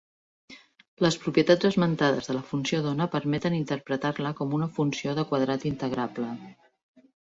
[1.05, 6.37] Les propietats esmentades de la funció d'ona permeten interpretar-la com una funció de quadrat integrable.